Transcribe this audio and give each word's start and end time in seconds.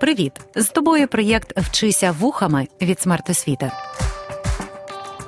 Привіт! 0.00 0.32
З 0.54 0.68
тобою 0.68 1.08
проєкт 1.08 1.58
Вчися 1.58 2.12
вухами 2.12 2.68
від 2.80 3.00
смертосвіти. 3.00 3.72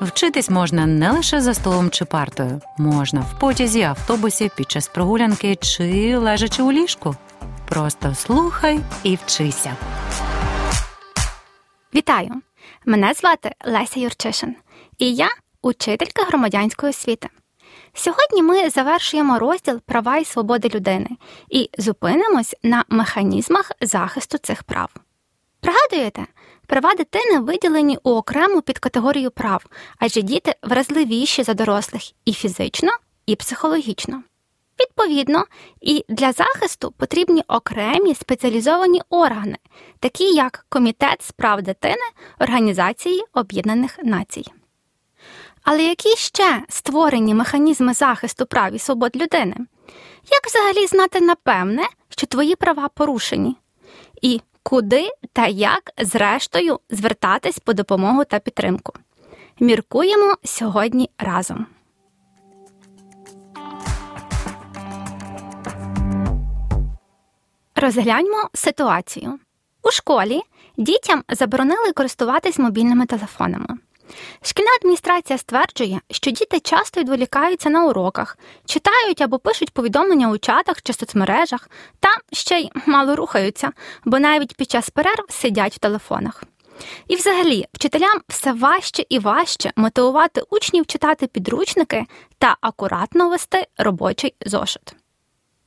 Вчитись 0.00 0.50
можна 0.50 0.86
не 0.86 1.10
лише 1.10 1.40
за 1.40 1.54
столом 1.54 1.90
чи 1.90 2.04
партою, 2.04 2.60
можна 2.78 3.20
в 3.20 3.38
потязі, 3.38 3.82
автобусі, 3.82 4.50
під 4.56 4.70
час 4.70 4.88
прогулянки 4.88 5.56
чи 5.56 6.16
лежачи 6.16 6.62
у 6.62 6.72
ліжку. 6.72 7.16
Просто 7.68 8.14
слухай 8.14 8.80
і 9.02 9.16
вчися. 9.16 9.76
Вітаю! 11.94 12.30
Мене 12.86 13.14
звати 13.14 13.52
Леся 13.64 14.00
Юрчишин, 14.00 14.56
і 14.98 15.14
я 15.14 15.28
учителька 15.62 16.24
громадянської 16.24 16.90
освіти. 16.90 17.28
Сьогодні 17.94 18.42
ми 18.42 18.70
завершуємо 18.70 19.38
розділ 19.38 19.80
права 19.80 20.16
і 20.16 20.24
свободи 20.24 20.68
людини 20.68 21.08
і 21.48 21.70
зупинимось 21.78 22.56
на 22.62 22.84
механізмах 22.88 23.72
захисту 23.80 24.38
цих 24.38 24.62
прав. 24.62 24.90
Пригадуєте, 25.60 26.26
права 26.66 26.94
дитини 26.94 27.38
виділені 27.38 27.98
у 28.02 28.10
окрему 28.10 28.62
підкатегорію 28.62 29.30
прав, 29.30 29.66
адже 29.98 30.22
діти 30.22 30.54
вразливіші 30.62 31.42
за 31.42 31.54
дорослих 31.54 32.02
і 32.24 32.32
фізично, 32.32 32.92
і 33.26 33.36
психологічно. 33.36 34.22
Відповідно, 34.80 35.44
і 35.80 36.04
для 36.08 36.32
захисту 36.32 36.92
потрібні 36.96 37.42
окремі 37.48 38.14
спеціалізовані 38.14 39.02
органи, 39.10 39.56
такі 39.98 40.24
як 40.24 40.66
Комітет 40.68 41.22
з 41.22 41.32
прав 41.32 41.62
дитини 41.62 42.06
Організації 42.38 43.24
Об'єднаних 43.32 43.98
Націй. 44.04 44.44
Але 45.72 45.82
які 45.82 46.16
ще 46.16 46.62
створені 46.68 47.34
механізми 47.34 47.94
захисту 47.94 48.46
прав 48.46 48.72
і 48.72 48.78
свобод 48.78 49.16
людини? 49.16 49.56
Як 50.30 50.46
взагалі 50.46 50.86
знати 50.86 51.20
напевне, 51.20 51.82
що 52.08 52.26
твої 52.26 52.56
права 52.56 52.88
порушені? 52.88 53.56
І 54.22 54.40
куди 54.62 55.10
та 55.32 55.46
як, 55.46 55.90
зрештою, 55.98 56.80
звертатись 56.90 57.58
по 57.58 57.72
допомогу 57.72 58.24
та 58.24 58.38
підтримку? 58.38 58.92
Міркуємо 59.60 60.34
сьогодні 60.44 61.10
разом. 61.18 61.66
Розгляньмо 67.74 68.48
ситуацію. 68.54 69.38
У 69.82 69.90
школі 69.90 70.40
дітям 70.76 71.24
заборонили 71.28 71.92
користуватись 71.92 72.58
мобільними 72.58 73.06
телефонами. 73.06 73.78
Шкільна 74.42 74.70
адміністрація 74.80 75.38
стверджує, 75.38 76.00
що 76.10 76.30
діти 76.30 76.60
часто 76.60 77.00
відволікаються 77.00 77.70
на 77.70 77.84
уроках, 77.84 78.38
читають 78.64 79.20
або 79.20 79.38
пишуть 79.38 79.70
повідомлення 79.70 80.30
у 80.30 80.38
чатах 80.38 80.82
чи 80.82 80.92
соцмережах, 80.92 81.70
та 82.00 82.08
ще 82.32 82.58
й 82.58 82.70
мало 82.86 83.16
рухаються, 83.16 83.72
бо 84.04 84.18
навіть 84.18 84.56
під 84.56 84.70
час 84.70 84.90
перерв 84.90 85.24
сидять 85.28 85.74
в 85.74 85.78
телефонах. 85.78 86.44
І, 87.08 87.16
взагалі, 87.16 87.66
вчителям 87.72 88.20
все 88.28 88.52
важче 88.52 89.04
і 89.08 89.18
важче 89.18 89.72
мотивувати 89.76 90.42
учнів 90.50 90.86
читати 90.86 91.26
підручники 91.26 92.06
та 92.38 92.56
акуратно 92.60 93.28
вести 93.28 93.66
робочий 93.78 94.34
зошит. 94.46 94.94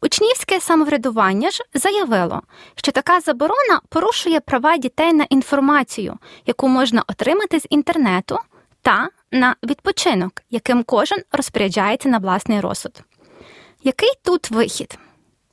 Учнівське 0.04 0.60
самоврядування 0.60 1.52
ж 1.52 1.64
заявило, 1.74 2.42
що 2.76 2.92
така 2.92 3.20
заборона 3.20 3.82
порушує 3.90 4.40
права 4.40 4.78
дітей 4.78 5.14
на 5.14 5.24
інформацію, 5.24 6.18
яку 6.46 6.68
можна 6.68 7.04
отримати 7.08 7.60
з 7.60 7.68
інтернету, 7.70 8.38
та 8.82 9.10
на 9.32 9.56
відпочинок, 9.64 10.42
яким 10.50 10.84
кожен 10.84 11.20
розпоряджається 11.32 12.10
на 12.10 12.18
власний 12.18 12.60
розсуд. 12.60 13.02
Який 13.84 14.12
тут 14.24 14.52
вихід? 14.52 14.98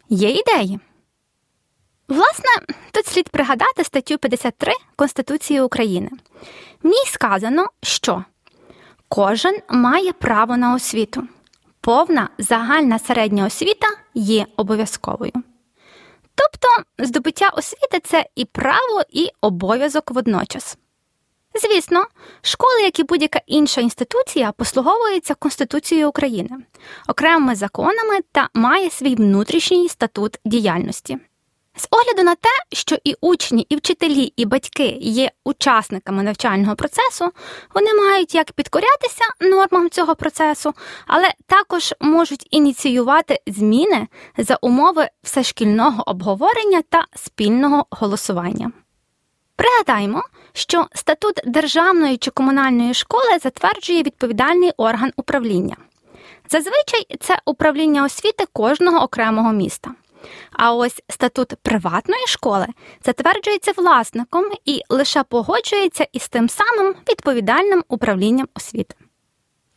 Є 0.08 0.30
ідеї? 0.30 0.80
Власне, 2.08 2.74
тут 2.90 3.06
слід 3.06 3.28
пригадати 3.28 3.84
статтю 3.84 4.18
53 4.18 4.72
Конституції 4.96 5.60
України. 5.60 6.10
В 6.82 6.86
ній 6.86 7.04
сказано, 7.06 7.66
що 7.82 8.24
кожен 9.08 9.58
має 9.68 10.12
право 10.12 10.56
на 10.56 10.74
освіту 10.74 11.28
повна 11.80 12.28
загальна 12.38 12.98
середня 12.98 13.46
освіта 13.46 13.86
є 14.14 14.46
обов'язковою. 14.56 15.32
Тобто 16.34 16.68
здобуття 16.98 17.48
освіти 17.48 18.00
це 18.04 18.26
і 18.34 18.44
право, 18.44 19.02
і 19.10 19.28
обов'язок 19.40 20.10
водночас. 20.10 20.78
Звісно, 21.54 22.06
школи, 22.42 22.82
як 22.82 22.98
і 22.98 23.04
будь-яка 23.04 23.40
інша 23.46 23.80
інституція, 23.80 24.52
послуговуються 24.52 25.34
Конституцією 25.34 26.08
України, 26.08 26.50
окремими 27.08 27.54
законами 27.54 28.18
та 28.32 28.48
має 28.54 28.90
свій 28.90 29.14
внутрішній 29.14 29.88
статут 29.88 30.38
діяльності. 30.44 31.18
З 31.80 31.86
огляду 31.90 32.22
на 32.22 32.34
те, 32.34 32.48
що 32.72 32.96
і 33.04 33.14
учні, 33.20 33.66
і 33.68 33.76
вчителі, 33.76 34.32
і 34.36 34.44
батьки 34.44 34.98
є 35.00 35.30
учасниками 35.44 36.22
навчального 36.22 36.76
процесу, 36.76 37.32
вони 37.74 37.94
мають 37.94 38.34
як 38.34 38.52
підкорятися 38.52 39.24
нормам 39.40 39.90
цього 39.90 40.14
процесу, 40.14 40.74
але 41.06 41.30
також 41.46 41.94
можуть 42.00 42.46
ініціювати 42.50 43.40
зміни 43.46 44.08
за 44.38 44.58
умови 44.62 45.08
всешкільного 45.22 46.02
обговорення 46.06 46.82
та 46.88 47.04
спільного 47.16 47.86
голосування. 47.90 48.72
Пригадаємо, 49.56 50.22
що 50.52 50.86
статут 50.94 51.40
державної 51.44 52.16
чи 52.16 52.30
комунальної 52.30 52.94
школи 52.94 53.38
затверджує 53.42 54.02
відповідальний 54.02 54.70
орган 54.76 55.12
управління. 55.16 55.76
Зазвичай 56.50 57.06
це 57.20 57.38
управління 57.44 58.04
освіти 58.04 58.44
кожного 58.52 58.98
окремого 59.04 59.52
міста. 59.52 59.90
А 60.52 60.74
ось 60.74 61.02
статут 61.08 61.54
приватної 61.62 62.26
школи 62.26 62.66
затверджується 63.04 63.72
власником 63.76 64.44
і 64.64 64.82
лише 64.88 65.22
погоджується 65.22 66.06
із 66.12 66.28
тим 66.28 66.48
самим 66.48 66.94
відповідальним 67.08 67.84
управлінням 67.88 68.48
освіти. 68.54 68.94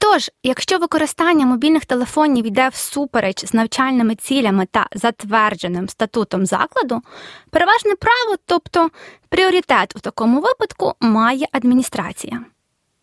Тож, 0.04 0.31
якщо 0.44 0.78
використання 0.78 1.46
мобільних 1.46 1.86
телефонів 1.86 2.46
йде 2.48 2.70
всупереч 2.70 3.46
з 3.46 3.54
навчальними 3.54 4.16
цілями 4.16 4.68
та 4.72 4.88
затвердженим 4.94 5.90
статутом 5.90 6.46
закладу, 6.46 7.02
переважне 7.50 7.96
право, 7.96 8.38
тобто 8.46 8.90
пріоритет 9.30 9.96
у 9.96 10.00
такому 10.00 10.42
випадку, 10.42 10.94
має 11.00 11.48
адміністрація. 11.52 12.46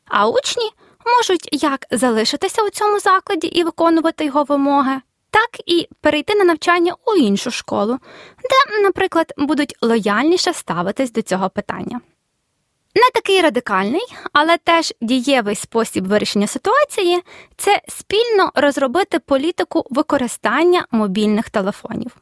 А 0.06 0.28
учні 0.28 0.70
можуть 1.16 1.48
як 1.52 1.86
залишитися 1.90 2.62
у 2.62 2.70
цьому 2.70 3.00
закладі 3.00 3.46
і 3.46 3.64
виконувати 3.64 4.24
його 4.24 4.44
вимоги, 4.44 5.00
так 5.30 5.50
і 5.66 5.88
перейти 6.00 6.34
на 6.34 6.44
навчання 6.44 6.94
у 7.06 7.14
іншу 7.14 7.50
школу, 7.50 7.98
де, 8.42 8.82
наприклад, 8.82 9.32
будуть 9.36 9.74
лояльніше 9.80 10.52
ставитись 10.52 11.12
до 11.12 11.22
цього 11.22 11.50
питання. 11.50 12.00
Не 12.94 13.10
такий 13.14 13.40
радикальний, 13.40 14.06
але 14.32 14.58
теж 14.58 14.94
дієвий 15.00 15.54
спосіб 15.54 16.06
вирішення 16.06 16.46
ситуації 16.46 17.22
це 17.56 17.82
спільно 17.88 18.50
розробити 18.54 19.18
політику 19.18 19.86
використання 19.90 20.86
мобільних 20.90 21.50
телефонів. 21.50 22.16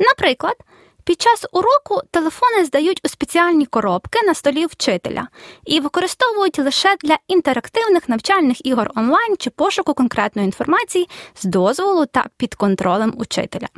Наприклад, 0.00 0.56
під 1.04 1.20
час 1.20 1.46
уроку 1.52 2.00
телефони 2.10 2.64
здають 2.64 3.00
у 3.04 3.08
спеціальні 3.08 3.66
коробки 3.66 4.26
на 4.26 4.34
столі 4.34 4.66
вчителя 4.66 5.28
і 5.64 5.80
використовують 5.80 6.58
лише 6.58 6.96
для 7.02 7.18
інтерактивних 7.28 8.08
навчальних 8.08 8.66
ігор 8.66 8.90
онлайн 8.94 9.36
чи 9.36 9.50
пошуку 9.50 9.94
конкретної 9.94 10.46
інформації 10.46 11.08
з 11.34 11.44
дозволу 11.44 12.06
та 12.06 12.26
під 12.36 12.54
контролем 12.54 13.14
учителя. 13.16 13.68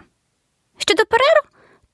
Щодо 0.78 1.02
перерв, 1.04 1.44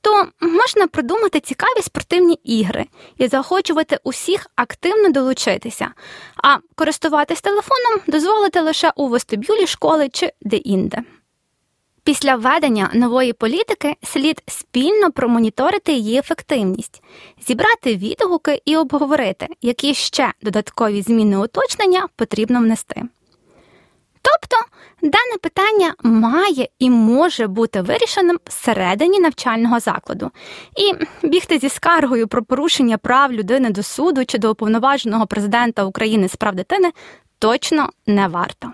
то 0.00 0.28
можна 0.40 0.86
придумати 0.86 1.40
цікаві 1.40 1.82
спортивні 1.82 2.34
ігри 2.44 2.86
і 3.16 3.28
заохочувати 3.28 3.98
усіх 4.04 4.46
активно 4.56 5.10
долучитися, 5.10 5.88
а 6.36 6.56
користуватись 6.74 7.40
телефоном 7.40 8.00
дозволити 8.06 8.60
лише 8.60 8.92
у 8.96 9.08
вестибюлі 9.08 9.66
школи 9.66 10.08
чи 10.08 10.32
де-інде. 10.40 11.04
Після 12.10 12.36
введення 12.36 12.90
нової 12.94 13.32
політики 13.32 13.96
слід 14.02 14.42
спільно 14.46 15.12
промоніторити 15.12 15.92
її 15.92 16.18
ефективність, 16.18 17.02
зібрати 17.46 17.96
відгуки 17.96 18.62
і 18.64 18.76
обговорити, 18.76 19.46
які 19.62 19.94
ще 19.94 20.32
додаткові 20.42 21.02
зміни 21.02 21.38
уточнення 21.38 22.08
потрібно 22.16 22.58
внести. 22.58 23.02
Тобто 24.22 24.56
дане 25.02 25.36
питання 25.42 25.94
має 26.02 26.68
і 26.78 26.90
може 26.90 27.46
бути 27.46 27.82
вирішеним 27.82 28.38
всередині 28.44 29.20
навчального 29.20 29.80
закладу, 29.80 30.30
і 30.76 30.92
бігти 31.26 31.58
зі 31.58 31.68
скаргою 31.68 32.28
про 32.28 32.44
порушення 32.44 32.98
прав 32.98 33.32
людини 33.32 33.70
до 33.70 33.82
суду 33.82 34.24
чи 34.24 34.38
до 34.38 34.50
уповноваженого 34.50 35.26
президента 35.26 35.84
України 35.84 36.28
з 36.28 36.36
прав 36.36 36.54
дитини 36.54 36.90
точно 37.38 37.90
не 38.06 38.28
варто. 38.28 38.72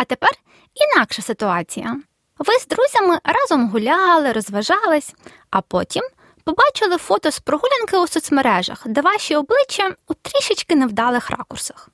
А 0.00 0.04
тепер 0.04 0.30
інакша 0.74 1.22
ситуація. 1.22 1.96
Ви 2.38 2.54
з 2.54 2.66
друзями 2.66 3.18
разом 3.24 3.68
гуляли, 3.68 4.32
розважались, 4.32 5.14
а 5.50 5.60
потім 5.60 6.02
побачили 6.44 6.96
фото 6.96 7.30
з 7.30 7.38
прогулянки 7.38 7.96
у 7.96 8.06
соцмережах, 8.06 8.82
де 8.86 9.00
ваші 9.00 9.36
обличчя 9.36 9.94
у 10.08 10.14
трішечки 10.14 10.76
невдалих 10.76 11.30
ракурсах. 11.30 11.88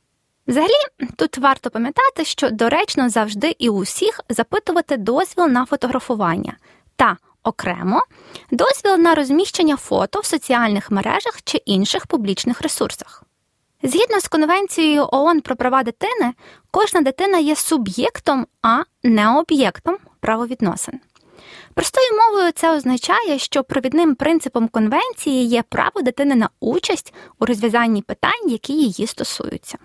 Взагалі, 0.46 0.72
тут 1.16 1.38
варто 1.38 1.70
пам'ятати, 1.70 2.24
що 2.24 2.50
доречно 2.50 3.08
завжди 3.08 3.56
і 3.58 3.68
у 3.68 3.78
всіх 3.78 4.20
запитувати 4.28 4.96
дозвіл 4.96 5.46
на 5.46 5.66
фотографування 5.66 6.56
та 6.96 7.16
окремо 7.42 8.02
дозвіл 8.50 8.96
на 8.96 9.14
розміщення 9.14 9.76
фото 9.76 10.20
в 10.20 10.24
соціальних 10.24 10.90
мережах 10.90 11.42
чи 11.44 11.58
інших 11.58 12.06
публічних 12.06 12.62
ресурсах. 12.62 13.24
Згідно 13.86 14.20
з 14.20 14.28
Конвенцією 14.28 15.08
ООН 15.12 15.40
про 15.40 15.56
права 15.56 15.82
дитини, 15.82 16.32
кожна 16.70 17.00
дитина 17.00 17.38
є 17.38 17.56
суб'єктом, 17.56 18.46
а 18.62 18.82
не 19.02 19.38
об'єктом 19.38 19.96
правовідносин. 20.20 21.00
Простою 21.74 22.06
мовою 22.12 22.52
це 22.52 22.76
означає, 22.76 23.38
що 23.38 23.64
провідним 23.64 24.14
принципом 24.14 24.68
конвенції 24.68 25.46
є 25.46 25.62
право 25.68 26.02
дитини 26.02 26.34
на 26.34 26.48
участь 26.60 27.14
у 27.38 27.46
розв'язанні 27.46 28.02
питань, 28.02 28.48
які 28.50 28.72
її 28.72 29.06
стосуються. 29.06 29.78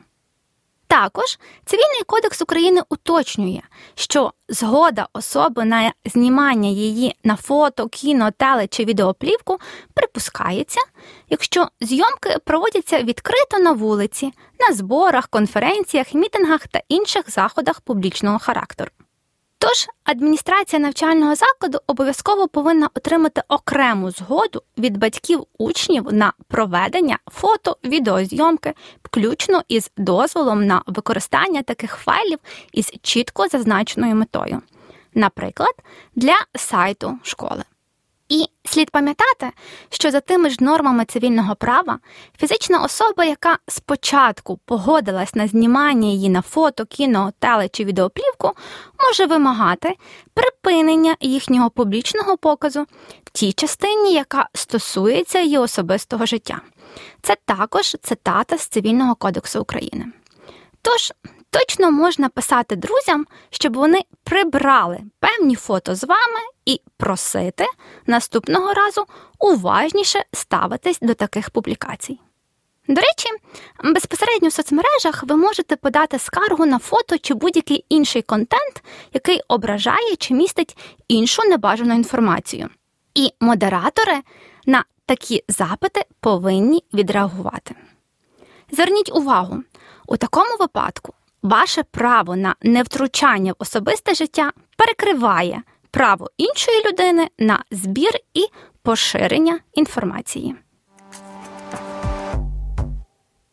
Також 0.89 1.39
Цивільний 1.65 2.03
кодекс 2.07 2.41
України 2.41 2.81
уточнює, 2.89 3.61
що 3.95 4.33
згода 4.49 5.07
особи 5.13 5.65
на 5.65 5.91
знімання 6.05 6.69
її 6.69 7.15
на 7.23 7.35
фото, 7.35 7.87
кіно, 7.87 8.31
теле 8.31 8.67
чи 8.67 8.85
відеоплівку 8.85 9.57
припускається, 9.93 10.79
якщо 11.29 11.67
зйомки 11.81 12.37
проводяться 12.45 13.03
відкрито 13.03 13.59
на 13.59 13.71
вулиці, 13.71 14.33
на 14.59 14.75
зборах, 14.75 15.27
конференціях, 15.27 16.13
мітингах 16.13 16.67
та 16.67 16.81
інших 16.87 17.29
заходах 17.29 17.81
публічного 17.81 18.39
характеру. 18.39 18.91
Тож 19.69 19.87
адміністрація 20.03 20.79
навчального 20.79 21.35
закладу 21.35 21.77
обов'язково 21.87 22.47
повинна 22.47 22.89
отримати 22.93 23.41
окрему 23.47 24.11
згоду 24.11 24.63
від 24.77 24.97
батьків 24.97 25.45
учнів 25.57 26.13
на 26.13 26.33
проведення 26.47 27.19
фото, 27.27 27.77
відеозйомки, 27.83 28.73
включно 29.03 29.61
із 29.67 29.91
дозволом 29.97 30.65
на 30.65 30.83
використання 30.87 31.61
таких 31.61 31.95
файлів 31.95 32.39
із 32.73 32.91
чітко 33.01 33.47
зазначеною 33.47 34.15
метою, 34.15 34.61
наприклад, 35.13 35.73
для 36.15 36.35
сайту 36.55 37.19
школи. 37.23 37.63
І 38.29 38.45
слід 38.65 38.89
пам'ятати, 38.91 39.51
що 39.89 40.11
за 40.11 40.19
тими 40.19 40.49
ж 40.49 40.57
нормами 40.59 41.05
цивільного 41.05 41.55
права 41.55 41.99
фізична 42.37 42.83
особа, 42.83 43.25
яка 43.25 43.57
спочатку 43.67 44.59
погодилась 44.65 45.35
на 45.35 45.47
знімання 45.47 46.07
її 46.07 46.29
на 46.29 46.41
фото, 46.41 46.85
кіно, 46.85 47.33
теле 47.39 47.69
чи 47.69 47.85
відеоплівку, 47.85 48.51
може 49.07 49.25
вимагати 49.25 49.95
припинення 50.33 51.15
їхнього 51.19 51.69
публічного 51.69 52.37
показу 52.37 52.85
в 53.25 53.29
тій 53.31 53.53
частині, 53.53 54.13
яка 54.13 54.49
стосується 54.53 55.39
її 55.39 55.57
особистого 55.57 56.25
життя. 56.25 56.61
Це 57.21 57.37
також 57.45 57.97
цитата 58.01 58.57
з 58.57 58.67
Цивільного 58.67 59.15
кодексу 59.15 59.61
України. 59.61 60.05
Тож 60.81 61.13
точно 61.49 61.91
можна 61.91 62.29
писати 62.29 62.75
друзям, 62.75 63.25
щоб 63.49 63.75
вони 63.75 64.01
прибрали 64.23 64.99
певні 65.19 65.55
фото 65.55 65.95
з 65.95 66.03
вами 66.03 66.39
і 66.65 66.81
просити 66.97 67.65
наступного 68.05 68.73
разу 68.73 69.05
уважніше 69.39 70.23
ставитись 70.33 70.99
до 71.01 71.13
таких 71.13 71.49
публікацій. 71.49 72.19
До 72.87 73.01
речі, 73.01 73.29
безпосередньо 73.83 74.49
в 74.49 74.53
соцмережах 74.53 75.23
ви 75.23 75.35
можете 75.35 75.75
подати 75.75 76.19
скаргу 76.19 76.65
на 76.65 76.79
фото 76.79 77.17
чи 77.17 77.33
будь-який 77.33 77.85
інший 77.89 78.21
контент, 78.21 78.83
який 79.13 79.41
ображає 79.47 80.15
чи 80.15 80.33
містить 80.33 80.77
іншу 81.07 81.43
небажану 81.43 81.95
інформацію. 81.95 82.69
І 83.15 83.33
модератори 83.39 84.21
на 84.65 84.83
такі 85.05 85.43
запити 85.47 86.05
повинні 86.19 86.83
відреагувати. 86.93 87.75
Зверніть 88.71 89.15
увагу, 89.15 89.63
у 90.07 90.17
такому 90.17 90.57
випадку 90.59 91.13
ваше 91.41 91.83
право 91.83 92.35
на 92.35 92.55
невтручання 92.61 93.51
в 93.51 93.55
особисте 93.59 94.13
життя 94.13 94.51
перекриває 94.77 95.61
право 95.91 96.31
іншої 96.37 96.83
людини 96.85 97.27
на 97.39 97.63
збір 97.71 98.11
і 98.33 98.45
поширення 98.81 99.59
інформації. 99.73 100.55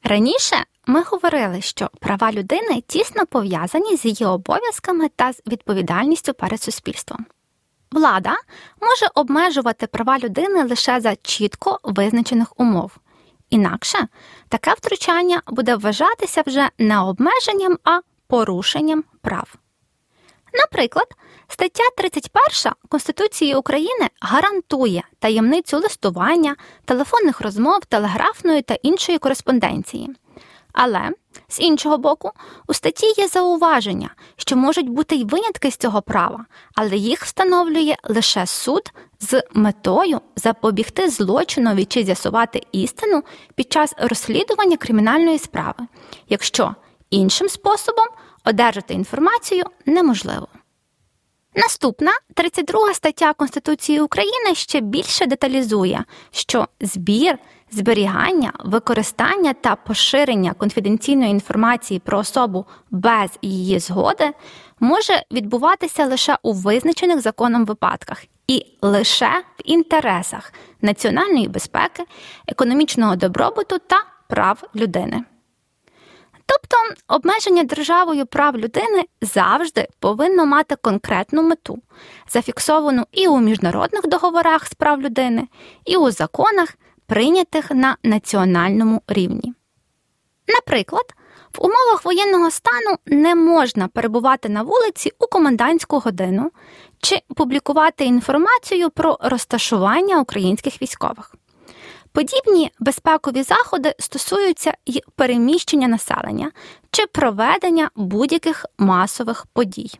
Раніше 0.04 0.56
ми 0.86 1.02
говорили, 1.02 1.60
що 1.60 1.90
права 2.00 2.32
людини 2.32 2.82
тісно 2.86 3.26
пов'язані 3.26 3.96
з 3.96 4.04
її 4.04 4.24
обов'язками 4.24 5.08
та 5.16 5.32
з 5.32 5.42
відповідальністю 5.46 6.34
перед 6.34 6.62
суспільством. 6.62 7.26
Влада 7.92 8.36
може 8.82 9.06
обмежувати 9.14 9.86
права 9.86 10.18
людини 10.18 10.64
лише 10.64 11.00
за 11.00 11.16
чітко 11.16 11.80
визначених 11.82 12.60
умов. 12.60 12.92
Інакше 13.50 13.98
таке 14.48 14.74
втручання 14.74 15.42
буде 15.46 15.76
вважатися 15.76 16.42
вже 16.46 16.68
не 16.78 17.00
обмеженням, 17.00 17.78
а 17.84 18.00
порушенням 18.26 19.04
прав. 19.20 19.54
Наприклад, 20.54 21.06
стаття 21.48 21.82
31 21.96 22.72
Конституції 22.88 23.54
України 23.54 24.08
гарантує 24.20 25.02
таємницю 25.18 25.78
листування, 25.78 26.56
телефонних 26.84 27.40
розмов, 27.40 27.84
телеграфної 27.84 28.62
та 28.62 28.74
іншої 28.74 29.18
кореспонденції. 29.18 30.10
Але 30.72 31.10
з 31.48 31.60
іншого 31.60 31.98
боку, 31.98 32.30
у 32.68 32.74
статті 32.74 33.14
є 33.16 33.28
зауваження, 33.28 34.10
що 34.36 34.56
можуть 34.56 34.88
бути 34.88 35.16
й 35.16 35.24
винятки 35.24 35.70
з 35.70 35.76
цього 35.76 36.02
права, 36.02 36.46
але 36.74 36.96
їх 36.96 37.24
встановлює 37.24 37.96
лише 38.04 38.46
суд 38.46 38.92
з 39.20 39.42
метою 39.52 40.20
запобігти 40.36 41.10
злочинові 41.10 41.84
чи 41.84 42.04
з'ясувати 42.04 42.62
істину 42.72 43.22
під 43.54 43.72
час 43.72 43.94
розслідування 43.98 44.76
кримінальної 44.76 45.38
справи, 45.38 45.86
якщо 46.28 46.74
іншим 47.10 47.48
способом 47.48 48.06
одержати 48.44 48.94
інформацію 48.94 49.64
неможливо. 49.86 50.48
Наступна 51.56 52.12
32 52.34 52.94
стаття 52.94 53.32
Конституції 53.32 54.00
України 54.00 54.54
ще 54.54 54.80
більше 54.80 55.26
деталізує, 55.26 56.04
що 56.30 56.68
збір, 56.80 57.38
зберігання, 57.70 58.52
використання 58.64 59.52
та 59.52 59.76
поширення 59.76 60.52
конфіденційної 60.52 61.30
інформації 61.30 62.00
про 62.00 62.18
особу 62.18 62.66
без 62.90 63.30
її 63.42 63.78
згоди 63.78 64.32
може 64.80 65.22
відбуватися 65.32 66.06
лише 66.06 66.38
у 66.42 66.52
визначених 66.52 67.20
законом 67.20 67.64
випадках 67.64 68.24
і 68.48 68.66
лише 68.82 69.30
в 69.58 69.62
інтересах 69.64 70.52
національної 70.82 71.48
безпеки, 71.48 72.04
економічного 72.46 73.16
добробуту 73.16 73.78
та 73.78 73.96
прав 74.28 74.62
людини. 74.74 75.24
Тобто 76.46 76.76
обмеження 77.08 77.64
державою 77.64 78.26
прав 78.26 78.56
людини 78.56 79.04
завжди 79.20 79.88
повинно 79.98 80.46
мати 80.46 80.76
конкретну 80.76 81.42
мету, 81.42 81.78
зафіксовану 82.28 83.06
і 83.12 83.28
у 83.28 83.40
міжнародних 83.40 84.08
договорах 84.08 84.66
з 84.66 84.74
прав 84.74 85.02
людини, 85.02 85.48
і 85.84 85.96
у 85.96 86.10
законах, 86.10 86.74
прийнятих 87.06 87.70
на 87.70 87.96
національному 88.02 89.02
рівні. 89.08 89.54
Наприклад, 90.48 91.14
в 91.54 91.64
умовах 91.64 92.04
воєнного 92.04 92.50
стану 92.50 92.96
не 93.06 93.34
можна 93.34 93.88
перебувати 93.88 94.48
на 94.48 94.62
вулиці 94.62 95.12
у 95.18 95.26
комендантську 95.26 95.98
годину 95.98 96.50
чи 97.00 97.22
публікувати 97.36 98.04
інформацію 98.04 98.90
про 98.90 99.18
розташування 99.20 100.20
українських 100.20 100.82
військових. 100.82 101.34
Подібні 102.16 102.70
безпекові 102.80 103.42
заходи 103.42 103.94
стосуються 103.98 104.74
й 104.86 105.02
переміщення 105.16 105.88
населення 105.88 106.50
чи 106.90 107.06
проведення 107.06 107.90
будь-яких 107.96 108.66
масових 108.78 109.46
подій. 109.52 109.90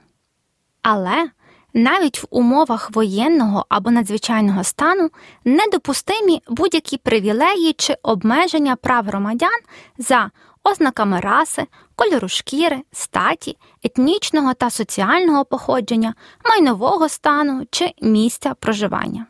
Але 0.82 1.30
навіть 1.74 2.22
в 2.22 2.26
умовах 2.30 2.90
воєнного 2.90 3.66
або 3.68 3.90
надзвичайного 3.90 4.64
стану 4.64 5.10
недопустимі 5.44 6.42
будь-які 6.48 6.96
привілеї 6.96 7.72
чи 7.72 7.96
обмеження 8.02 8.76
прав 8.76 9.04
громадян 9.04 9.60
за 9.98 10.30
ознаками 10.64 11.20
раси, 11.20 11.66
кольору 11.94 12.28
шкіри, 12.28 12.82
статі, 12.92 13.56
етнічного 13.82 14.54
та 14.54 14.70
соціального 14.70 15.44
походження, 15.44 16.14
майнового 16.44 17.08
стану 17.08 17.66
чи 17.70 17.92
місця 18.00 18.54
проживання. 18.54 19.26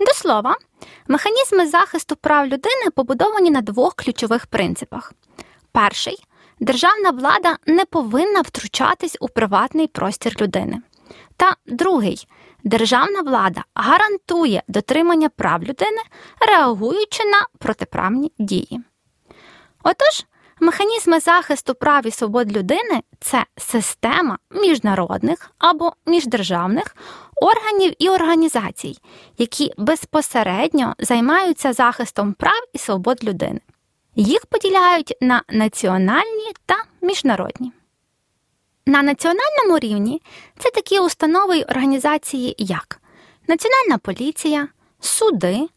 До 0.00 0.12
слова, 0.14 0.56
механізми 1.08 1.66
захисту 1.66 2.16
прав 2.16 2.46
людини 2.46 2.90
побудовані 2.96 3.50
на 3.50 3.60
двох 3.60 3.94
ключових 3.94 4.46
принципах. 4.46 5.12
Перший 5.72 6.24
державна 6.60 7.10
влада 7.10 7.56
не 7.66 7.84
повинна 7.84 8.40
втручатись 8.40 9.16
у 9.20 9.28
приватний 9.28 9.86
простір 9.86 10.36
людини. 10.40 10.82
Та 11.36 11.56
другий 11.66 12.28
державна 12.64 13.20
влада 13.20 13.64
гарантує 13.74 14.62
дотримання 14.68 15.28
прав 15.28 15.62
людини, 15.62 16.02
реагуючи 16.40 17.24
на 17.24 17.46
протиправні 17.58 18.32
дії. 18.38 18.80
Отож, 19.82 20.24
механізми 20.60 21.20
захисту 21.20 21.74
прав 21.74 22.06
і 22.06 22.10
свобод 22.10 22.56
людини 22.56 23.02
це 23.20 23.44
система 23.56 24.38
міжнародних 24.50 25.50
або 25.58 25.92
міждержавних 26.06 26.96
органів 27.42 27.92
і 27.98 28.08
організацій, 28.08 28.98
які 29.38 29.72
безпосередньо 29.78 30.94
займаються 30.98 31.72
захистом 31.72 32.32
прав 32.32 32.62
і 32.72 32.78
свобод 32.78 33.24
людини. 33.24 33.60
Їх 34.16 34.46
поділяють 34.46 35.16
на 35.20 35.42
національні 35.48 36.52
та 36.66 36.76
міжнародні. 37.00 37.72
На 38.86 39.02
національному 39.02 39.78
рівні 39.78 40.22
це 40.58 40.70
такі 40.70 41.00
установи 41.00 41.58
й 41.58 41.62
організації, 41.62 42.54
як 42.58 43.00
Національна 43.50 43.98
поліція, 43.98 44.68
суди, 45.00 45.68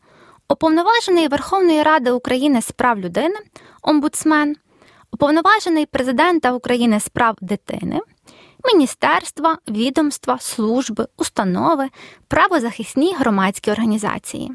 уповноважений 0.49 1.27
Верховної 1.27 1.83
Ради 1.83 2.11
України 2.11 2.61
з 2.61 2.71
прав 2.71 2.99
людини, 2.99 3.35
омбудсмен, 3.81 4.55
уповноважений 5.13 5.85
президента 5.85 6.51
України 6.51 6.99
з 6.99 7.09
прав 7.09 7.35
дитини, 7.41 7.99
міністерства, 8.65 9.57
відомства, 9.67 10.37
служби, 10.39 11.07
установи, 11.17 11.89
правозахисні 12.27 13.15
громадські 13.15 13.71
організації. 13.71 14.51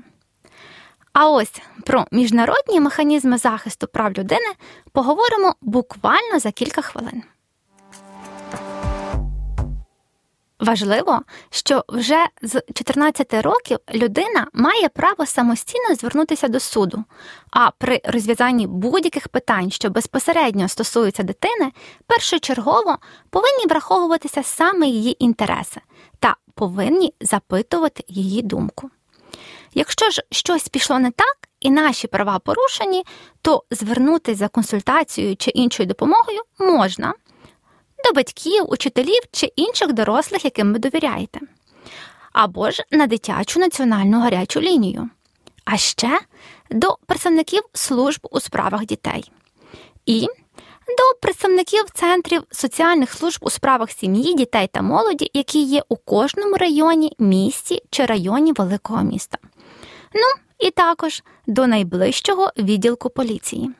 А 1.13 1.31
ось 1.31 1.61
про 1.85 2.07
міжнародні 2.13 2.81
механізми 2.81 3.39
захисту 3.39 3.87
прав 3.87 4.13
людини 4.13 4.53
поговоримо 4.93 5.55
буквально 5.61 6.39
за 6.39 6.51
кілька 6.51 6.83
хвилин. 6.83 7.23
Важливо, 10.61 11.21
що 11.51 11.85
вже 11.89 12.27
з 12.43 12.63
14 12.75 13.35
років 13.35 13.79
людина 13.95 14.47
має 14.53 14.89
право 14.89 15.27
самостійно 15.27 15.95
звернутися 15.95 16.49
до 16.49 16.61
суду, 16.61 17.05
а 17.51 17.71
при 17.71 18.01
розв'язанні 18.05 18.67
будь-яких 18.67 19.29
питань, 19.29 19.71
що 19.71 19.91
безпосередньо 19.91 20.69
стосуються 20.69 21.23
дитини, 21.23 21.73
першочергово 22.07 22.99
повинні 23.31 23.67
враховуватися 23.69 24.43
саме 24.43 24.87
її 24.87 25.25
інтереси 25.25 25.81
та 26.19 26.37
повинні 26.55 27.15
запитувати 27.21 28.05
її 28.09 28.43
думку. 28.43 28.91
Якщо 29.75 30.11
ж 30.11 30.23
щось 30.31 30.69
пішло 30.69 30.99
не 30.99 31.11
так 31.11 31.37
і 31.61 31.71
наші 31.71 32.07
права 32.07 32.39
порушені, 32.39 33.05
то 33.43 33.65
звернутися 33.71 34.39
за 34.39 34.49
консультацією 34.49 35.37
чи 35.37 35.51
іншою 35.51 35.87
допомогою 35.87 36.41
можна 36.59 37.15
до 38.09 38.15
батьків, 38.15 38.65
учителів 38.69 39.23
чи 39.33 39.47
інших 39.57 39.93
дорослих, 39.93 40.45
яким 40.45 40.73
ви 40.73 40.79
довіряєте, 40.79 41.41
або 42.33 42.71
ж 42.71 42.85
на 42.91 43.07
дитячу 43.07 43.61
національну 43.61 44.21
гарячу 44.21 44.61
лінію, 44.61 45.11
а 45.65 45.77
ще 45.77 46.21
до 46.71 46.97
представників 47.07 47.63
служб 47.73 48.29
у 48.31 48.41
справах 48.41 48.87
дітей 48.87 49.33
і 50.07 50.27
до 50.89 51.19
представників 51.23 51.85
центрів 51.95 52.43
соціальних 52.51 53.13
служб 53.13 53.39
у 53.43 53.51
справах 53.51 53.91
сім'ї, 53.91 54.35
дітей 54.35 54.69
та 54.73 54.83
молоді, 54.83 55.31
які 55.35 55.63
є 55.63 55.83
у 55.89 55.97
кожному 55.97 56.57
районі, 56.57 57.13
місті 57.19 57.83
чи 57.91 58.07
районі 58.07 58.53
великого 58.53 59.03
міста. 59.03 59.39
Ну 60.15 60.43
і 60.59 60.71
також 60.71 61.23
до 61.47 61.67
найближчого 61.67 62.53
відділку 62.59 63.11
поліції. 63.11 63.71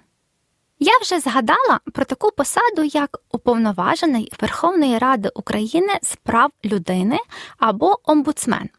Я 0.81 0.99
вже 0.99 1.21
згадала 1.21 1.81
про 1.93 2.05
таку 2.05 2.31
посаду, 2.31 2.85
як 2.85 3.21
уповноважений 3.33 4.33
Верховної 4.41 4.99
Ради 4.99 5.31
України 5.35 5.99
з 6.03 6.17
прав 6.17 6.51
людини 6.65 7.19
або 7.59 7.99
омбудсмен. 8.05 8.71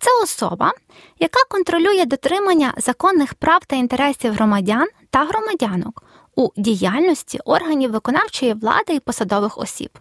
Це 0.00 0.22
особа, 0.22 0.72
яка 1.18 1.44
контролює 1.50 2.04
дотримання 2.04 2.74
законних 2.76 3.34
прав 3.34 3.64
та 3.66 3.76
інтересів 3.76 4.32
громадян 4.32 4.88
та 5.10 5.24
громадянок 5.24 6.02
у 6.36 6.48
діяльності 6.56 7.38
органів 7.44 7.90
виконавчої 7.90 8.54
влади 8.54 8.94
і 8.94 9.00
посадових 9.00 9.58
осіб. 9.58 9.98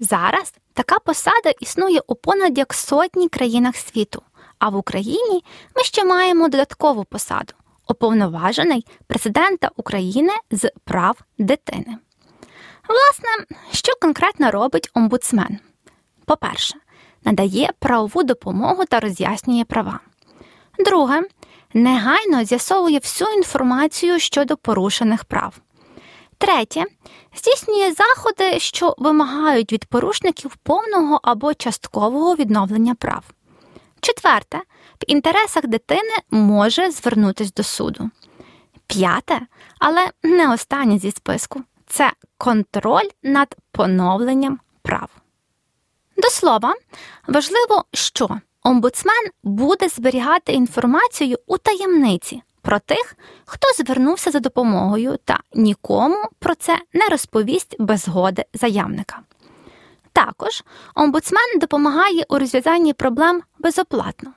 Зараз 0.00 0.54
така 0.72 0.98
посада 0.98 1.50
існує 1.60 2.00
у 2.06 2.14
понад 2.14 2.58
як 2.58 2.74
сотні 2.74 3.28
країнах 3.28 3.76
світу, 3.76 4.22
а 4.58 4.68
в 4.68 4.76
Україні 4.76 5.44
ми 5.76 5.82
ще 5.82 6.04
маємо 6.04 6.48
додаткову 6.48 7.04
посаду 7.04 7.52
уповноважений 7.88 8.86
президента 9.06 9.70
України 9.76 10.32
з 10.50 10.70
прав 10.84 11.20
дитини. 11.38 11.98
Власне, 12.88 13.56
що 13.72 13.92
конкретно 14.00 14.50
робить 14.50 14.90
омбудсмен? 14.94 15.58
По-перше, 16.24 16.74
надає 17.24 17.70
правову 17.78 18.22
допомогу 18.22 18.84
та 18.84 19.00
роз'яснює 19.00 19.64
права. 19.64 20.00
Друге, 20.78 21.22
негайно 21.74 22.44
з'ясовує 22.44 22.98
всю 22.98 23.30
інформацію 23.30 24.18
щодо 24.18 24.56
порушених 24.56 25.24
прав. 25.24 25.54
Третє, 26.38 26.84
здійснює 27.36 27.92
заходи, 27.92 28.58
що 28.58 28.94
вимагають 28.98 29.72
від 29.72 29.84
порушників 29.84 30.56
повного 30.56 31.20
або 31.22 31.54
часткового 31.54 32.34
відновлення 32.34 32.94
прав. 32.94 33.24
Четверте, 34.00 34.60
інтересах 35.06 35.66
дитини 35.66 36.14
може 36.30 36.90
звернутися 36.90 37.52
до 37.56 37.62
суду. 37.62 38.10
П'яте, 38.86 39.40
але 39.78 40.10
не 40.22 40.52
останнє 40.52 40.98
зі 40.98 41.10
списку 41.10 41.62
це 41.86 42.12
контроль 42.38 43.08
над 43.22 43.56
поновленням 43.72 44.60
прав. 44.82 45.10
До 46.16 46.28
слова, 46.28 46.74
важливо, 47.28 47.84
що 47.92 48.40
омбудсмен 48.62 49.30
буде 49.42 49.88
зберігати 49.88 50.52
інформацію 50.52 51.38
у 51.46 51.58
таємниці 51.58 52.42
про 52.62 52.78
тих, 52.78 53.16
хто 53.44 53.68
звернувся 53.82 54.30
за 54.30 54.40
допомогою, 54.40 55.18
та 55.24 55.40
нікому 55.54 56.24
про 56.38 56.54
це 56.54 56.78
не 56.92 57.08
розповість 57.08 57.76
без 57.78 58.00
згоди 58.00 58.44
заявника. 58.54 59.20
Також 60.12 60.64
омбудсмен 60.94 61.58
допомагає 61.60 62.24
у 62.28 62.38
розв'язанні 62.38 62.92
проблем 62.92 63.42
безоплатно. 63.58 64.32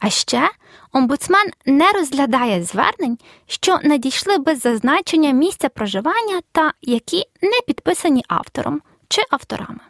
А 0.00 0.10
ще 0.10 0.50
омбудсмен 0.92 1.50
не 1.66 1.92
розглядає 1.92 2.62
звернень, 2.62 3.18
що 3.46 3.78
надійшли 3.82 4.38
без 4.38 4.60
зазначення 4.60 5.30
місця 5.30 5.68
проживання 5.68 6.40
та 6.52 6.72
які 6.82 7.24
не 7.42 7.60
підписані 7.66 8.24
автором 8.28 8.82
чи 9.08 9.22
авторами. 9.30 9.80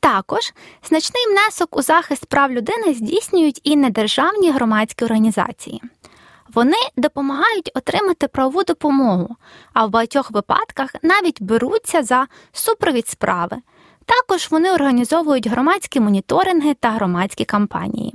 Також 0.00 0.52
значний 0.82 1.22
внесок 1.30 1.76
у 1.76 1.82
захист 1.82 2.26
прав 2.26 2.52
людини 2.52 2.94
здійснюють 2.94 3.60
і 3.64 3.76
недержавні 3.76 4.50
громадські 4.50 5.04
організації. 5.04 5.82
Вони 6.54 6.76
допомагають 6.96 7.70
отримати 7.74 8.28
правову 8.28 8.64
допомогу, 8.64 9.36
а 9.72 9.86
в 9.86 9.90
багатьох 9.90 10.30
випадках 10.30 10.94
навіть 11.02 11.42
беруться 11.42 12.02
за 12.02 12.26
супровід 12.52 13.08
справи. 13.08 13.56
Також 14.04 14.50
вони 14.50 14.72
організовують 14.72 15.46
громадські 15.46 16.00
моніторинги 16.00 16.74
та 16.74 16.90
громадські 16.90 17.44
кампанії. 17.44 18.14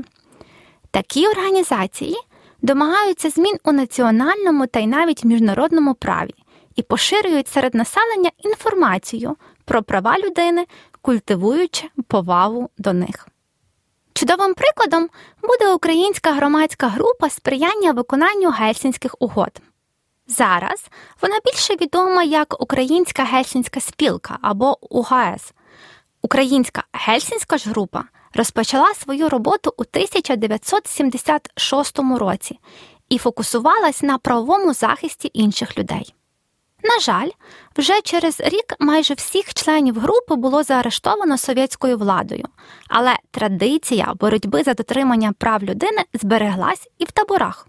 Такі 0.97 1.27
організації 1.27 2.15
домагаються 2.61 3.29
змін 3.29 3.57
у 3.63 3.71
національному 3.71 4.67
та 4.67 4.79
й 4.79 4.87
навіть 4.87 5.23
міжнародному 5.23 5.93
праві 5.93 6.33
і 6.75 6.81
поширюють 6.81 7.47
серед 7.47 7.75
населення 7.75 8.31
інформацію 8.37 9.35
про 9.65 9.83
права 9.83 10.17
людини, 10.17 10.65
культивуючи 11.01 11.89
повагу 12.07 12.69
до 12.77 12.93
них. 12.93 13.27
Чудовим 14.13 14.53
прикладом 14.53 15.09
буде 15.41 15.73
українська 15.73 16.31
громадська 16.31 16.87
група 16.87 17.29
сприяння 17.29 17.91
виконанню 17.91 18.49
гельсінських 18.49 19.15
угод. 19.19 19.61
Зараз 20.27 20.85
вона 21.21 21.39
більше 21.45 21.75
відома 21.75 22.23
як 22.23 22.61
Українська 22.61 23.23
гельсінська 23.23 23.79
спілка 23.79 24.37
або 24.41 24.95
УГС. 24.95 25.53
Українська 26.21 26.83
гельсінська 26.93 27.57
ж 27.57 27.69
група 27.69 28.03
розпочала 28.33 28.93
свою 28.93 29.29
роботу 29.29 29.73
у 29.77 29.81
1976 29.81 31.99
році 31.99 32.59
і 33.09 33.17
фокусувалась 33.17 34.01
на 34.01 34.17
правовому 34.17 34.73
захисті 34.73 35.31
інших 35.33 35.77
людей. 35.77 36.13
На 36.83 36.99
жаль, 36.99 37.29
вже 37.77 38.01
через 38.01 38.39
рік 38.39 38.75
майже 38.79 39.13
всіх 39.13 39.53
членів 39.53 39.99
групи 39.99 40.35
було 40.35 40.63
заарештовано 40.63 41.37
совєтською 41.37 41.97
владою, 41.97 42.45
але 42.87 43.15
традиція 43.31 44.13
боротьби 44.19 44.63
за 44.63 44.73
дотримання 44.73 45.33
прав 45.37 45.63
людини 45.63 46.03
збереглась 46.13 46.87
і 46.97 47.05
в 47.05 47.11
таборах. 47.11 47.67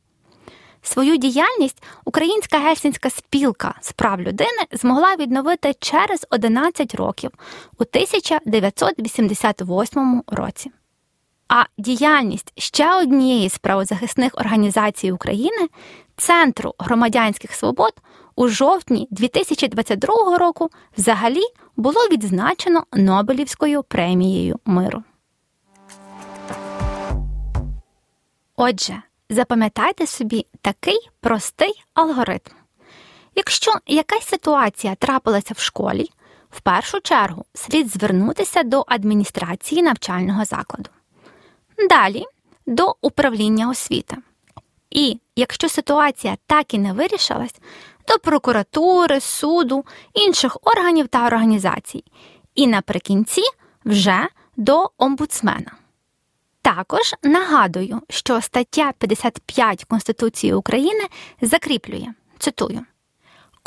Свою 0.82 1.16
діяльність 1.16 1.82
Українська 2.04 2.58
гельсінська 2.58 3.10
спілка 3.10 3.74
з 3.80 3.92
прав 3.92 4.20
людини 4.20 4.62
змогла 4.72 5.16
відновити 5.16 5.74
через 5.80 6.26
11 6.30 6.94
років 6.94 7.30
у 7.78 7.82
1988 7.82 10.22
році. 10.26 10.70
А 11.48 11.64
діяльність 11.78 12.52
ще 12.56 12.94
однієї 12.94 13.48
з 13.48 13.58
правозахисних 13.58 14.34
організацій 14.34 15.12
України 15.12 15.68
Центру 16.16 16.74
громадянських 16.78 17.52
свобод 17.52 17.92
у 18.36 18.48
жовтні 18.48 19.08
2022 19.10 20.38
року 20.38 20.70
взагалі 20.98 21.42
було 21.76 22.00
відзначено 22.12 22.84
Нобелівською 22.92 23.82
премією 23.82 24.58
миру. 24.64 25.02
Отже, 28.56 29.02
запам'ятайте 29.30 30.06
собі 30.06 30.46
такий 30.62 31.08
простий 31.20 31.84
алгоритм. 31.94 32.50
Якщо 33.34 33.72
якась 33.86 34.28
ситуація 34.28 34.94
трапилася 34.94 35.54
в 35.54 35.58
школі, 35.58 36.10
в 36.50 36.60
першу 36.60 37.00
чергу 37.00 37.44
слід 37.54 37.88
звернутися 37.88 38.62
до 38.62 38.84
адміністрації 38.88 39.82
навчального 39.82 40.44
закладу. 40.44 40.90
Далі 41.88 42.24
до 42.66 42.96
управління 43.00 43.70
освіти. 43.70 44.16
І 44.90 45.20
якщо 45.36 45.68
ситуація 45.68 46.36
так 46.46 46.74
і 46.74 46.78
не 46.78 46.92
вирішилась, 46.92 47.54
до 48.08 48.18
прокуратури, 48.18 49.20
суду, 49.20 49.84
інших 50.14 50.56
органів 50.62 51.08
та 51.08 51.26
організацій. 51.26 52.04
І 52.54 52.66
наприкінці 52.66 53.42
вже 53.84 54.28
до 54.56 54.90
омбудсмена. 54.98 55.77
Також 56.62 57.14
нагадую, 57.22 58.00
що 58.08 58.40
стаття 58.40 58.92
55 58.98 59.84
Конституції 59.84 60.54
України 60.54 61.04
закріплює 61.40 62.06
цитую. 62.38 62.84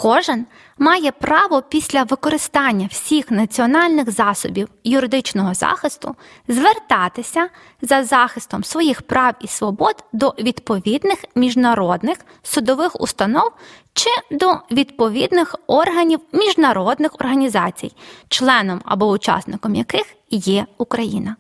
Кожен 0.01 0.45
має 0.77 1.12
право 1.12 1.62
після 1.62 2.03
використання 2.03 2.88
всіх 2.91 3.31
національних 3.31 4.12
засобів 4.12 4.67
юридичного 4.83 5.53
захисту 5.53 6.15
звертатися 6.48 7.50
за 7.81 8.03
захистом 8.03 8.63
своїх 8.63 9.01
прав 9.01 9.33
і 9.41 9.48
свобод 9.48 9.95
до 10.13 10.36
відповідних 10.39 11.25
міжнародних 11.36 12.17
судових 12.43 13.01
установ 13.01 13.51
чи 13.93 14.10
до 14.31 14.60
відповідних 14.71 15.55
органів 15.67 16.19
міжнародних 16.31 17.15
організацій, 17.15 17.91
членом 18.27 18.81
або 18.86 19.10
учасником 19.10 19.75
яких 19.75 20.05
є 20.29 20.65
Україна. 20.77 21.36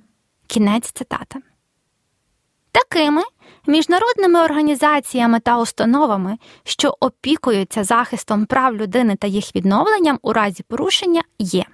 Кінець 0.51 0.91
цитати. 0.91 1.39
Такими 2.71 3.21
міжнародними 3.67 4.41
організаціями 4.41 5.39
та 5.39 5.57
установами, 5.57 6.37
що 6.63 6.97
опікуються 6.99 7.83
захистом 7.83 8.45
прав 8.45 8.75
людини 8.75 9.15
та 9.15 9.27
їх 9.27 9.55
відновленням 9.55 10.19
у 10.21 10.33
разі 10.33 10.63
порушення, 10.63 11.21
є 11.39 11.65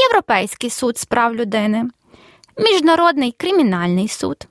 Європейський 0.00 0.70
суд 0.70 0.98
з 0.98 1.04
прав 1.04 1.34
людини, 1.34 1.90
Міжнародний 2.58 3.32
кримінальний 3.32 4.08
суд, 4.08 4.48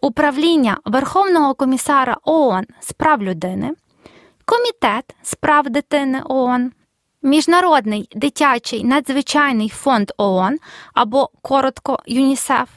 Управління 0.00 0.78
Верховного 0.84 1.54
комісара 1.54 2.16
ООН 2.24 2.64
з 2.80 2.92
прав 2.92 3.22
людини, 3.22 3.74
Комітет 4.44 5.14
з 5.22 5.34
прав 5.34 5.70
дитини 5.70 6.22
ООН. 6.24 6.72
Міжнародний 7.24 8.08
дитячий 8.14 8.84
надзвичайний 8.84 9.68
фонд 9.68 10.10
ООН 10.16 10.58
або 10.94 11.30
коротко 11.42 11.98
ЮНІСЕФ, 12.06 12.68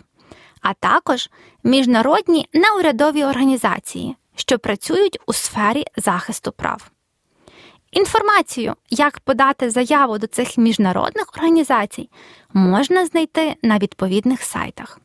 а 0.61 0.73
також 0.73 1.29
міжнародні 1.63 2.49
неурядові 2.53 3.23
організації, 3.23 4.15
що 4.35 4.59
працюють 4.59 5.19
у 5.25 5.33
сфері 5.33 5.85
захисту 5.97 6.51
прав. 6.51 6.91
Інформацію, 7.91 8.75
як 8.89 9.19
подати 9.19 9.69
заяву 9.69 10.17
до 10.17 10.27
цих 10.27 10.57
міжнародних 10.57 11.25
організацій, 11.37 12.09
можна 12.53 13.05
знайти 13.05 13.55
на 13.61 13.77
відповідних 13.77 14.41
сайтах. 14.41 14.99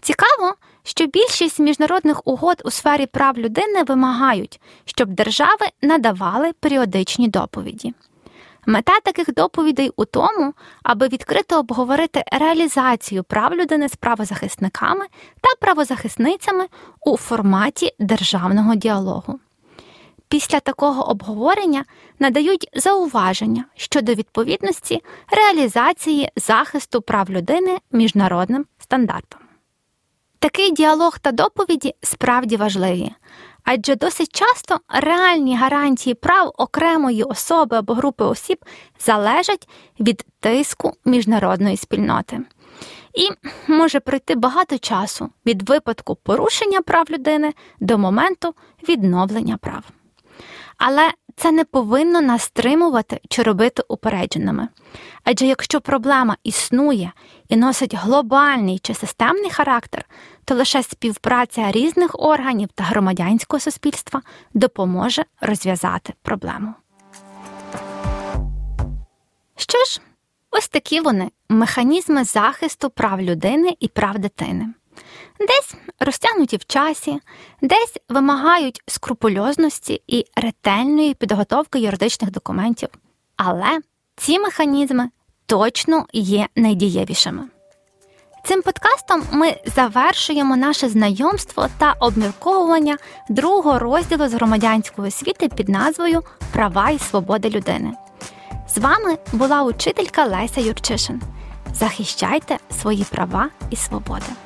Цікаво, 0.00 0.54
що 0.82 1.06
більшість 1.06 1.58
міжнародних 1.58 2.26
угод 2.26 2.62
у 2.64 2.70
сфері 2.70 3.06
прав 3.06 3.38
людини 3.38 3.82
вимагають, 3.82 4.60
щоб 4.84 5.08
держави 5.08 5.66
надавали 5.82 6.52
періодичні 6.52 7.28
доповіді. 7.28 7.94
Мета 8.66 9.00
таких 9.00 9.34
доповідей 9.34 9.90
у 9.96 10.04
тому, 10.04 10.54
аби 10.82 11.08
відкрито 11.08 11.58
обговорити 11.58 12.24
реалізацію 12.32 13.24
прав 13.24 13.54
людини 13.54 13.88
з 13.88 13.96
правозахисниками 13.96 15.06
та 15.40 15.48
правозахисницями 15.60 16.66
у 17.00 17.16
форматі 17.16 17.92
державного 17.98 18.74
діалогу. 18.74 19.40
Після 20.28 20.60
такого 20.60 21.10
обговорення 21.10 21.84
надають 22.18 22.68
зауваження 22.74 23.64
щодо 23.74 24.14
відповідності 24.14 25.02
реалізації 25.30 26.30
захисту 26.36 27.02
прав 27.02 27.30
людини 27.30 27.78
міжнародним 27.92 28.66
стандартам. 28.78 29.40
Такий 30.38 30.70
діалог 30.72 31.18
та 31.18 31.32
доповіді 31.32 31.94
справді 32.02 32.56
важливі, 32.56 33.12
адже 33.66 33.96
досить 33.96 34.34
часто 34.34 34.78
реальні 34.88 35.56
гарантії 35.56 36.14
прав 36.14 36.52
окремої 36.58 37.22
особи 37.22 37.76
або 37.76 37.94
групи 37.94 38.24
осіб 38.24 38.64
залежать 39.00 39.68
від 40.00 40.26
тиску 40.40 40.92
міжнародної 41.04 41.76
спільноти. 41.76 42.40
І 43.14 43.28
може 43.72 44.00
пройти 44.00 44.34
багато 44.34 44.78
часу 44.78 45.30
від 45.46 45.68
випадку 45.68 46.16
порушення 46.16 46.82
прав 46.82 47.06
людини 47.10 47.54
до 47.80 47.98
моменту 47.98 48.54
відновлення 48.88 49.56
прав. 49.56 49.84
Але 50.78 51.10
це 51.36 51.52
не 51.52 51.64
повинно 51.64 52.20
нас 52.20 52.42
стримувати 52.42 53.20
чи 53.28 53.42
робити 53.42 53.82
упередженими. 53.88 54.68
Адже 55.24 55.46
якщо 55.46 55.80
проблема 55.80 56.36
існує 56.44 57.12
і 57.48 57.56
носить 57.56 57.94
глобальний 57.94 58.78
чи 58.78 58.94
системний 58.94 59.50
характер, 59.50 60.04
то 60.44 60.54
лише 60.54 60.82
співпраця 60.82 61.72
різних 61.72 62.10
органів 62.18 62.68
та 62.74 62.84
громадянського 62.84 63.60
суспільства 63.60 64.22
допоможе 64.54 65.24
розв'язати 65.40 66.14
проблему. 66.22 66.74
Що 69.56 69.84
ж, 69.84 70.00
ось 70.50 70.68
такі 70.68 71.00
вони 71.00 71.30
механізми 71.48 72.24
захисту 72.24 72.90
прав 72.90 73.20
людини 73.20 73.76
і 73.80 73.88
прав 73.88 74.18
дитини. 74.18 74.68
Десь 75.40 75.74
розтягнуті 76.00 76.56
в 76.56 76.64
часі, 76.64 77.20
десь 77.60 77.96
вимагають 78.08 78.82
скрупульозності 78.86 80.02
і 80.06 80.24
ретельної 80.36 81.14
підготовки 81.14 81.78
юридичних 81.78 82.30
документів. 82.30 82.88
Але 83.36 83.80
ці 84.16 84.38
механізми 84.38 85.10
точно 85.46 86.06
є 86.12 86.48
найдієвішими. 86.56 87.48
Цим 88.44 88.62
подкастом 88.62 89.22
ми 89.32 89.56
завершуємо 89.76 90.56
наше 90.56 90.88
знайомство 90.88 91.68
та 91.78 91.94
обмірковування 92.00 92.96
другого 93.28 93.78
розділу 93.78 94.28
з 94.28 94.34
громадянської 94.34 95.08
освіти 95.08 95.48
під 95.48 95.68
назвою 95.68 96.22
Права 96.52 96.90
і 96.90 96.98
свободи 96.98 97.50
людини. 97.50 97.92
З 98.68 98.78
вами 98.78 99.18
була 99.32 99.62
учителька 99.62 100.24
Леся 100.24 100.60
Юрчишин. 100.60 101.22
Захищайте 101.74 102.58
свої 102.80 103.04
права 103.04 103.48
і 103.70 103.76
свободи. 103.76 104.45